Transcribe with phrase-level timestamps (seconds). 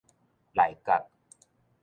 [0.55, 1.11] 内角